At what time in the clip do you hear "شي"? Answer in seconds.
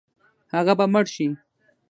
1.15-1.27